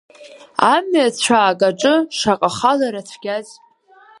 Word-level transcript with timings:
Амҩа 0.73 1.07
цәаак 1.21 1.61
аҿы 1.69 1.95
шаҟа 2.17 2.49
ахалара 2.49 3.01
цәгьаз! 3.09 3.47